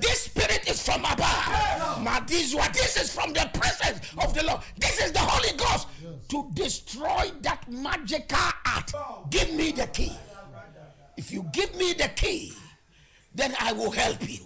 This 0.00 0.20
spirit 0.22 0.68
is 0.68 0.82
from 0.82 1.04
above. 1.04 2.03
This 2.04 2.96
is 2.98 3.14
from 3.14 3.32
the 3.32 3.48
presence 3.54 4.00
of 4.18 4.34
the 4.34 4.44
Lord. 4.44 4.60
This 4.78 5.00
is 5.00 5.12
the 5.12 5.20
Holy 5.20 5.56
Ghost 5.56 5.88
to 6.28 6.50
destroy 6.52 7.30
that 7.40 7.70
magical 7.70 8.36
art. 8.66 8.92
Give 9.30 9.52
me 9.54 9.72
the 9.72 9.86
key. 9.86 10.12
If 11.16 11.32
you 11.32 11.46
give 11.52 11.74
me 11.76 11.94
the 11.94 12.08
key, 12.08 12.52
then 13.34 13.54
I 13.58 13.72
will 13.72 13.90
help 13.90 14.28
you 14.28 14.40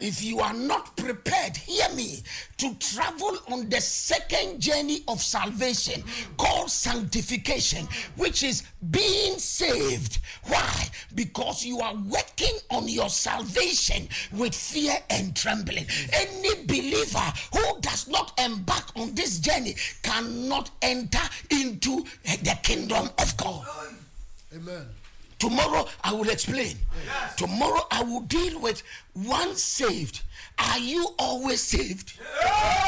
if 0.00 0.22
you 0.22 0.40
are 0.40 0.54
not 0.54 0.96
prepared, 0.96 1.56
hear 1.56 1.88
me, 1.94 2.22
to 2.58 2.74
travel 2.76 3.38
on 3.50 3.68
the 3.68 3.80
second 3.80 4.60
journey 4.60 5.02
of 5.08 5.20
salvation 5.20 6.02
called 6.36 6.70
sanctification, 6.70 7.86
which 8.16 8.42
is 8.42 8.62
being 8.90 9.38
saved. 9.38 10.18
Why? 10.44 10.88
Because 11.14 11.64
you 11.64 11.80
are 11.80 11.94
working 11.94 12.56
on 12.70 12.88
your 12.88 13.08
salvation 13.08 14.08
with 14.32 14.54
fear 14.54 14.94
and 15.10 15.34
trembling. 15.36 15.86
Any 16.12 16.64
believer 16.64 17.32
who 17.52 17.80
does 17.80 18.08
not 18.08 18.38
embark 18.38 18.90
on 18.96 19.14
this 19.14 19.38
journey 19.38 19.76
cannot 20.02 20.70
enter 20.82 21.22
into 21.50 22.04
the 22.24 22.58
kingdom 22.62 23.08
of 23.18 23.36
God. 23.36 23.66
Amen. 24.54 24.86
Tomorrow 25.38 25.86
I 26.02 26.12
will 26.12 26.28
explain. 26.28 26.76
Yes. 27.04 27.34
Tomorrow 27.36 27.86
I 27.90 28.02
will 28.02 28.22
deal 28.22 28.60
with 28.60 28.82
one 29.14 29.54
saved. 29.54 30.22
Are 30.58 30.78
you 30.78 31.14
always 31.18 31.60
saved? 31.60 32.18
Yes. 32.18 32.78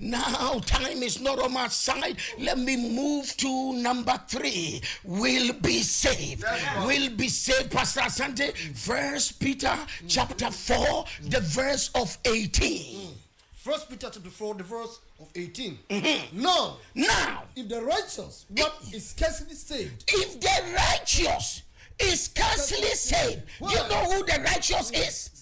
Now, 0.00 0.58
time 0.66 1.02
is 1.02 1.20
not 1.20 1.38
on 1.38 1.52
my 1.52 1.68
side. 1.68 2.16
Let 2.38 2.58
me 2.58 2.76
move 2.76 3.36
to 3.38 3.72
number 3.74 4.18
three. 4.28 4.80
We'll 5.04 5.52
be 5.54 5.82
saved. 5.82 6.44
We'll 6.84 7.10
be 7.10 7.28
saved, 7.28 7.70
Pastor 7.70 8.00
Asante. 8.00 8.56
First 8.76 9.40
Peter 9.40 9.74
chapter 10.08 10.50
4, 10.50 11.04
the 11.22 11.40
verse 11.40 11.90
of 11.94 12.16
18. 12.24 13.08
First 13.54 13.88
Peter 13.88 14.10
chapter 14.12 14.30
4, 14.30 14.54
the 14.54 14.62
verse 14.62 15.00
of 15.18 15.28
18. 15.34 15.78
Mm-hmm. 15.90 16.40
Now, 16.40 16.76
now, 16.94 17.42
if 17.56 17.68
the 17.68 17.82
righteous 17.82 18.46
what 18.50 18.74
is 18.92 19.08
scarcely 19.08 19.54
saved, 19.54 20.04
if 20.08 20.40
the 20.40 20.74
righteous 20.74 21.62
is 21.98 22.24
scarcely 22.24 22.88
saved, 22.90 23.42
you 23.60 23.76
know 23.88 24.04
who 24.12 24.24
the 24.24 24.40
righteous 24.44 24.90
is? 24.92 25.35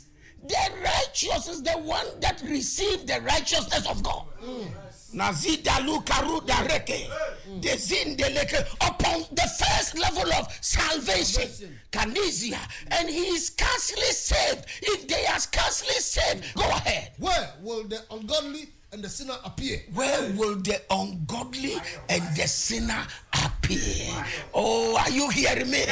The 0.47 0.71
righteous 0.83 1.49
is 1.49 1.63
the 1.63 1.73
one 1.73 2.07
that 2.21 2.43
received 2.43 3.07
the 3.07 3.21
righteousness 3.23 3.87
of 3.89 4.03
God. 4.03 4.25
Mm. 4.45 4.69
Nazidalu 5.15 6.05
karuda 6.05 6.69
reke. 6.69 7.09
Dezindeleke. 7.61 8.67
Upon 8.81 9.21
the 9.33 9.49
first 9.59 9.97
level 9.99 10.33
of 10.35 10.49
salvation. 10.61 11.49
Salvation. 11.49 11.79
Canisia. 11.93 12.59
And 12.89 13.09
he 13.09 13.29
is 13.29 13.47
scarcely 13.47 14.03
saved. 14.13 14.67
If 14.83 15.09
they 15.09 15.25
are 15.27 15.39
scarcely 15.39 15.95
saved, 15.95 16.55
go 16.55 16.69
ahead. 16.69 17.13
Where 17.19 17.53
will 17.63 17.85
the 17.85 18.03
ungodly 18.11 18.69
and 18.93 19.03
the 19.03 19.09
sinner 19.09 19.37
appear? 19.45 19.83
Where 19.95 20.33
will 20.33 20.57
the 20.57 20.83
ungodly 20.91 21.77
and 22.09 22.37
the 22.37 22.47
sinner 22.49 23.07
appear? 23.33 23.55
Oh, 24.57 24.97
are 24.97 25.11
you 25.11 25.29
hearing 25.31 25.71
me? 25.71 25.85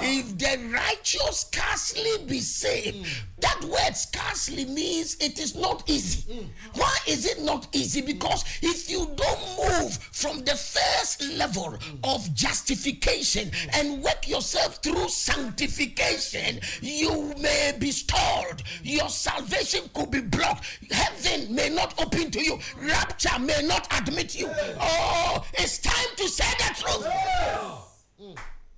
If 0.00 0.38
the 0.38 0.70
righteous 0.72 1.40
scarcely 1.40 2.24
be 2.26 2.40
saved, 2.40 3.04
mm. 3.04 3.08
that 3.40 3.62
word 3.64 3.96
scarcely 3.96 4.64
means 4.66 5.16
it 5.20 5.40
is 5.40 5.54
not 5.56 5.88
easy. 5.88 6.32
Mm. 6.32 6.46
Why 6.74 6.96
is 7.08 7.26
it 7.26 7.42
not 7.42 7.66
easy? 7.72 8.02
Because 8.02 8.44
if 8.62 8.88
you 8.90 9.10
don't 9.16 9.56
move 9.58 9.94
from 10.12 10.44
the 10.44 10.54
first 10.54 11.22
level 11.36 11.72
mm. 11.78 12.14
of 12.14 12.32
justification 12.34 13.50
and 13.74 14.02
work 14.02 14.28
yourself 14.28 14.76
through 14.76 15.08
sanctification, 15.08 16.60
you 16.80 17.34
may 17.40 17.72
be 17.78 17.90
stalled. 17.90 18.62
Your 18.82 19.08
salvation 19.08 19.90
could 19.92 20.10
be 20.10 20.20
blocked. 20.20 20.64
Heaven 20.90 21.54
may 21.54 21.68
not 21.68 22.00
open 22.00 22.30
to 22.30 22.44
you. 22.44 22.58
Rapture 22.80 23.38
may 23.40 23.62
not 23.66 23.88
admit 23.98 24.38
you. 24.38 24.48
Oh, 24.80 25.44
it's 25.54 25.78
time 25.78 26.14
to 26.16 26.28
say 26.28 26.44
the 26.58 26.74
truth. 26.80 27.06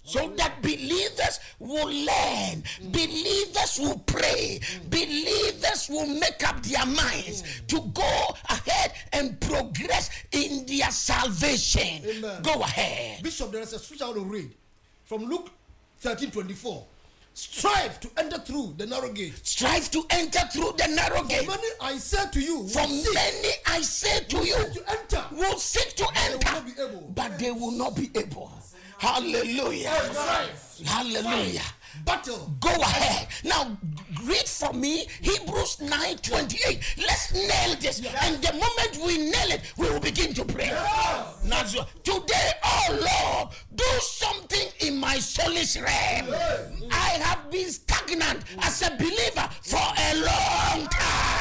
So 0.02 0.28
that 0.36 0.62
believers 0.62 1.40
will 1.58 1.88
learn, 1.88 2.62
believers 2.92 3.78
will 3.80 3.98
pray, 4.06 4.60
believers 4.88 5.88
will 5.90 6.06
make 6.06 6.46
up 6.46 6.62
their 6.62 6.86
minds 6.86 7.42
to 7.66 7.80
go 7.92 8.36
ahead 8.48 8.92
and 9.12 9.38
progress 9.40 10.10
in 10.30 10.64
their 10.66 10.92
salvation. 10.92 12.04
Amen. 12.06 12.40
Go 12.42 12.60
ahead. 12.60 13.20
Bishop, 13.24 13.50
there 13.50 13.62
is 13.62 13.72
a 13.72 13.80
scripture 13.80 14.04
I 14.04 14.08
want 14.10 14.20
to 14.20 14.24
read 14.26 14.50
from 15.06 15.24
Luke 15.24 15.50
13 15.98 16.30
24. 16.30 16.84
Strive 17.34 18.00
to 18.00 18.08
enter 18.16 18.38
through 18.38 18.74
the 18.78 18.86
narrow 18.86 19.12
gate. 19.12 19.34
Strive 19.46 19.90
to 19.90 20.06
enter 20.08 20.38
through 20.54 20.72
the 20.78 20.86
narrow 20.88 21.22
For 21.22 21.28
gate. 21.28 21.46
many 21.46 21.68
I 21.82 21.98
say 21.98 22.24
to 22.32 22.40
you, 22.40 22.66
For 22.68 22.86
many, 22.88 23.50
I 23.66 23.82
say 23.82 24.20
to 24.24 24.38
you, 24.38 24.54
to 24.54 24.84
enter. 24.88 25.22
will 25.32 25.58
seek 25.58 25.94
to 25.96 26.06
enter, 26.16 26.45
able. 26.88 27.12
but 27.14 27.38
they 27.38 27.50
will 27.50 27.72
not 27.72 27.96
be 27.96 28.10
able. 28.14 28.52
Hallelujah. 28.98 29.90
Hallelujah. 30.84 31.62
Battle. 32.04 32.54
Go 32.60 32.70
ahead. 32.70 33.28
Now 33.44 33.76
read 34.24 34.46
for 34.46 34.72
me 34.72 35.06
Hebrews 35.20 35.80
9 35.80 36.16
28. 36.18 36.94
Let's 36.98 37.32
nail 37.34 37.76
this. 37.78 37.98
And 38.22 38.42
the 38.42 38.52
moment 38.52 38.98
we 39.04 39.18
nail 39.18 39.50
it, 39.50 39.62
we 39.76 39.88
will 39.90 40.00
begin 40.00 40.32
to 40.34 40.44
pray. 40.44 40.70
Now, 41.44 41.62
today, 42.02 42.50
oh 42.64 42.88
Lord, 42.90 43.54
do 43.74 43.84
something 44.00 44.68
in 44.80 44.96
my 44.98 45.16
soulish 45.16 45.76
realm. 45.82 46.90
I 46.90 47.10
have 47.22 47.50
been 47.50 47.70
stagnant 47.70 48.44
as 48.60 48.82
a 48.82 48.90
believer 48.96 49.48
for 49.62 49.76
a 49.76 50.14
long 50.16 50.88
time. 50.88 51.35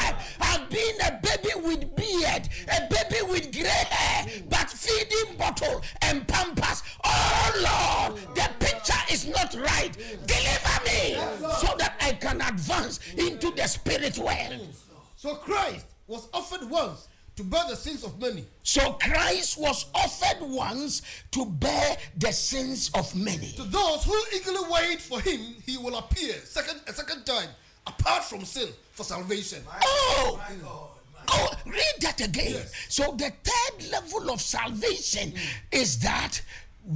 Been 0.70 1.00
a 1.00 1.20
baby 1.22 1.54
with 1.62 1.96
beard, 1.96 2.48
a 2.68 2.88
baby 2.88 3.22
with 3.30 3.52
gray 3.52 3.68
hair, 3.68 4.42
but 4.48 4.68
feeding 4.68 5.36
bottle 5.36 5.82
and 6.02 6.26
pampers. 6.26 6.82
Oh 7.04 8.10
Lord, 8.10 8.20
the 8.34 8.48
picture 8.58 8.94
is 9.10 9.26
not 9.26 9.54
right. 9.54 9.92
Deliver 10.26 10.84
me 10.84 11.14
so 11.58 11.74
that 11.78 11.96
I 12.00 12.12
can 12.20 12.40
advance 12.40 13.00
into 13.16 13.50
the 13.52 13.66
spirit 13.66 14.18
world. 14.18 14.68
So 15.16 15.34
Christ 15.36 15.86
was 16.06 16.28
offered 16.34 16.68
once 16.68 17.08
to 17.36 17.44
bear 17.44 17.62
the 17.68 17.76
sins 17.76 18.02
of 18.02 18.18
many. 18.20 18.44
So 18.62 18.92
Christ 18.94 19.58
was 19.58 19.86
offered 19.94 20.38
once 20.40 21.02
to 21.32 21.46
bear 21.46 21.96
the 22.16 22.32
sins 22.32 22.90
of 22.94 23.14
many. 23.14 23.52
To 23.52 23.62
those 23.64 24.04
who 24.04 24.20
eagerly 24.34 24.68
wait 24.70 25.00
for 25.00 25.20
him, 25.20 25.40
he 25.64 25.76
will 25.78 25.96
appear 25.96 26.32
second 26.44 26.80
a 26.86 26.92
second 26.92 27.24
time, 27.24 27.48
apart 27.86 28.24
from 28.24 28.44
sin, 28.44 28.68
for 28.96 29.04
salvation. 29.04 29.62
Oh, 29.84 30.40
go 30.62 30.88
oh, 31.28 31.50
read 31.66 31.94
that 32.00 32.20
again. 32.22 32.52
Yes. 32.52 32.72
So 32.88 33.12
the 33.12 33.30
third 33.44 33.90
level 33.92 34.30
of 34.30 34.40
salvation 34.40 35.34
is 35.70 35.98
that 35.98 36.40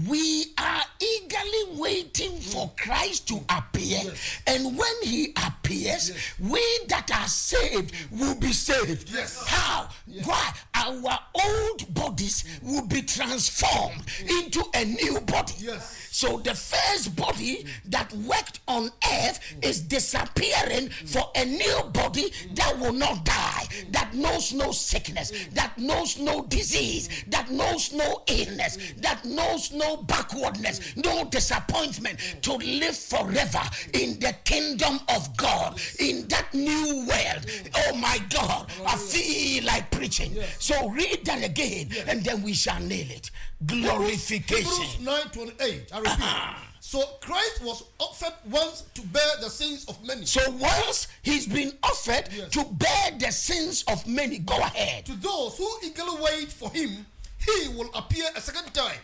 we 0.09 0.47
are 0.57 0.83
eagerly 1.01 1.79
waiting 1.81 2.39
for 2.39 2.71
Christ 2.79 3.27
to 3.29 3.41
appear, 3.51 4.01
Yes. 4.05 4.41
and 4.47 4.79
when 4.79 5.03
He 5.03 5.35
appears, 5.45 6.13
we 6.39 6.63
that 6.89 7.11
are 7.13 7.27
saved 7.29 7.93
will 8.11 8.37
be 8.37 8.53
saved. 8.53 9.11
Yes. 9.13 9.43
How? 9.47 9.89
Why? 10.25 10.53
Our 10.81 11.19
old 11.45 11.93
bodies 11.93 12.45
will 12.63 12.87
be 12.87 13.03
transformed 13.03 14.03
into 14.23 14.65
a 14.75 14.85
new 14.85 15.21
body. 15.21 15.55
Yes. 15.59 16.09
So 16.11 16.39
the 16.39 16.55
first 16.55 17.15
body 17.17 17.67
that 17.87 18.13
worked 18.15 18.61
on 18.67 18.91
earth 19.13 19.41
is 19.63 19.81
disappearing 19.81 20.89
for 20.89 21.23
a 21.37 21.45
new 21.45 21.83
body 21.93 22.33
that 22.55 22.79
will 22.79 22.93
not 22.95 23.25
die, 23.25 23.69
that 23.91 24.15
knows 24.15 24.53
no 24.53 24.73
sickness, 24.73 25.33
that 25.53 25.77
knows 25.79 26.19
no 26.19 26.43
disease, 26.43 27.25
that 27.29 27.51
knows 27.51 27.93
no 27.93 28.23
illness, 28.27 28.95
that 28.99 29.25
knows 29.25 29.73
no 29.73 29.99
backwardness, 29.99 30.97
no 30.97 31.25
disappointment, 31.27 32.19
to 32.43 32.55
live 32.55 32.97
forever 32.97 33.63
in 33.95 34.19
the 34.19 34.35
kingdom 34.45 34.99
of 35.15 35.37
God, 35.37 35.79
in 35.99 36.27
that 36.29 36.53
new 36.55 37.07
world. 37.07 37.47
Oh 37.77 37.95
my 37.97 38.19
God, 38.31 38.71
I 38.87 38.97
feel 38.97 39.65
like 39.65 39.91
preaching. 39.91 40.35
So 40.59 40.80
read 40.89 41.25
that 41.27 41.45
again, 41.45 41.91
and 42.09 42.25
then 42.25 42.43
we 42.43 42.55
shall 42.55 42.81
nail 42.81 43.07
it. 43.11 43.31
Glorification. 43.67 44.65
Hebrews 44.65 45.01
9 45.01 45.21
28. 45.33 45.91
I 45.93 45.99
repeat. 45.99 46.13
Uh-huh. 46.13 46.55
So 46.81 47.03
Christ 47.21 47.63
was 47.63 47.85
offered 47.99 48.33
once 48.51 48.83
to 48.95 49.03
bear 49.03 49.23
the 49.41 49.51
sins 49.51 49.85
of 49.87 50.03
many. 50.05 50.25
So 50.27 50.41
once 50.53 51.09
he's 51.23 51.47
been 51.47 51.73
offered 51.85 52.29
Yes. 52.33 52.51
to 52.53 52.65
bear 52.65 53.11
the 53.19 53.31
sins 53.31 53.85
of 53.87 54.07
many, 54.07 54.39
go 54.39 54.57
ahead. 54.59 55.05
To 55.07 55.15
those 55.17 55.57
who 55.59 55.69
eagerly 55.85 56.21
wait 56.23 56.51
for 56.51 56.71
him, 56.71 57.07
he 57.47 57.69
will 57.69 57.91
appear 57.95 58.25
a 58.35 58.41
second 58.41 58.73
time. 58.73 58.99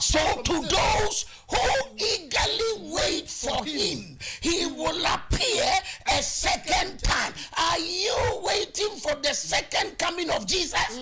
So 0.00 0.42
to 0.42 0.52
those 0.68 1.24
who 1.50 1.58
eagerly 1.96 2.92
wait 2.94 3.28
for 3.28 3.64
him, 3.64 4.18
he 4.40 4.66
will 4.66 5.04
appear 5.06 5.64
a 6.06 6.22
second 6.22 7.02
time. 7.02 7.32
Are 7.56 7.78
you 7.78 8.14
waiting 8.44 8.90
for 8.98 9.14
the 9.16 9.34
second 9.34 9.98
coming 9.98 10.30
of 10.30 10.46
Jesus? 10.46 10.98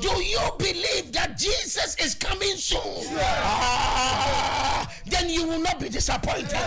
Do 0.00 0.22
you 0.22 0.40
believe 0.58 1.12
that 1.12 1.36
Jesus 1.38 1.96
is 1.96 2.14
coming 2.14 2.56
soon? 2.56 3.06
Ah, 3.18 4.88
then 5.06 5.28
you 5.30 5.46
will 5.46 5.60
not 5.60 5.80
be 5.80 5.88
disappointed. 5.88 6.58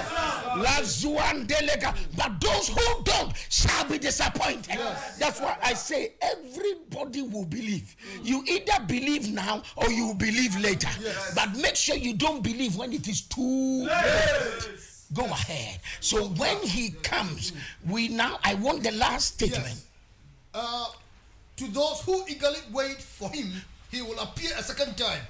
But 2.16 2.42
those 2.42 2.68
who 2.70 3.04
don't 3.04 3.34
shall 3.50 3.86
be 3.86 3.98
disappointed. 3.98 4.80
That's 5.20 5.40
why 5.40 5.58
I 5.64 5.74
say 5.74 6.14
everybody 6.22 7.22
will 7.22 7.46
believe. 7.46 7.96
You 8.24 8.44
either 8.48 8.84
believe 8.88 9.32
now 9.32 9.62
or 9.76 9.85
you 9.90 10.08
will 10.08 10.16
believe 10.16 10.60
later. 10.60 10.90
But 11.34 11.56
make 11.56 11.76
sure 11.76 11.96
you 11.96 12.14
don't 12.14 12.42
believe 12.44 12.76
when 12.76 12.94
it 12.94 13.08
is 13.08 13.22
too 13.22 13.86
late. 13.86 14.70
Go 15.14 15.26
ahead. 15.26 15.80
So 16.00 16.26
when 16.26 16.58
he 16.62 16.92
comes, 17.04 17.54
we 17.88 18.08
now 18.08 18.40
I 18.44 18.56
want 18.56 18.84
the 18.84 18.92
last 18.92 19.36
statement. 19.36 19.64
Yes. 19.64 19.88
Uh, 20.54 20.88
to 21.58 21.68
those 21.68 22.02
who 22.02 22.24
eagerly 22.28 22.60
wait 22.74 23.02
for 23.02 23.30
him, 23.30 23.52
he 23.92 24.02
will 24.02 24.20
appear 24.20 24.52
a 24.58 24.64
second 24.64 24.98
time 24.98 25.22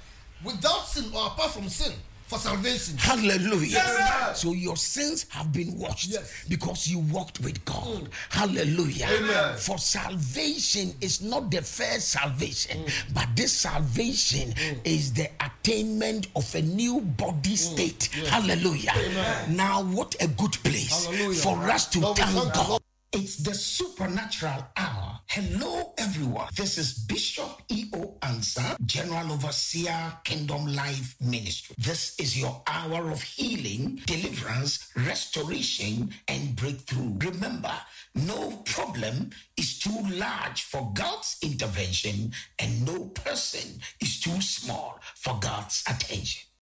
without 0.44 0.86
sin 0.86 1.04
or 1.14 1.26
apart 1.26 1.52
from 1.52 1.68
sin 1.68 1.92
for 2.26 2.38
salvation. 2.38 2.96
Hallelujah. 2.98 4.32
So 4.34 4.52
your 4.52 4.76
sins 4.76 5.26
have 5.30 5.52
been 5.52 5.78
washed 5.78 6.10
Yes. 6.10 6.44
because 6.48 6.88
you 6.88 6.98
walked 6.98 7.40
with 7.40 7.64
God. 7.64 8.04
Mm. 8.04 8.08
Hallelujah. 8.30 9.54
For 9.58 9.78
salvation 9.78 10.94
is 11.00 11.22
not 11.22 11.50
the 11.50 11.62
first 11.62 12.08
salvation, 12.08 12.84
mm. 12.84 13.14
but 13.14 13.28
this 13.36 13.52
salvation 13.52 14.52
mm. 14.52 14.78
is 14.84 15.12
the 15.12 15.30
attainment 15.40 16.28
of 16.34 16.52
a 16.54 16.62
new 16.62 17.00
body 17.00 17.56
state. 17.56 18.06
Hallelujah. 18.28 18.92
Now, 19.48 19.82
what 19.84 20.16
a 20.20 20.26
good 20.28 20.52
place 20.64 21.06
Hallelujah. 21.06 21.38
for 21.40 21.56
us 21.70 21.86
to 21.90 22.00
thank 22.00 22.16
thank 22.18 22.54
God. 22.54 22.80
It's 23.12 23.36
the 23.36 23.54
supernatural 23.54 24.66
hour. 24.76 25.20
Hello, 25.26 25.94
everyone. 26.06 26.46
This 26.54 26.78
is 26.78 26.94
Bishop 26.94 27.62
E.O. 27.68 28.16
Ansah, 28.22 28.76
General 28.86 29.32
Overseer, 29.32 30.12
Kingdom 30.22 30.66
Life 30.66 31.16
Ministry. 31.20 31.74
This 31.78 32.14
is 32.20 32.38
your 32.38 32.62
hour 32.68 33.10
of 33.10 33.20
healing, 33.20 34.00
deliverance, 34.06 34.88
restoration, 34.94 36.10
and 36.28 36.54
breakthrough. 36.54 37.18
Remember, 37.18 37.74
no 38.14 38.62
problem 38.64 39.30
is 39.56 39.80
too 39.80 39.98
large 40.12 40.62
for 40.62 40.92
God's 40.94 41.38
intervention, 41.42 42.30
and 42.60 42.86
no 42.86 43.06
person 43.06 43.80
is 44.00 44.20
too 44.20 44.40
small 44.40 45.00
for 45.16 45.36
God's 45.40 45.82
attention. 45.90 46.46